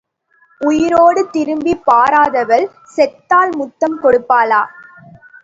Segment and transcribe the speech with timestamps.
[0.61, 2.65] உயிரோடு திரும்பிப் பாராதவள்
[2.95, 4.61] செத்தால் முத்தம் கொடுப்பாளா?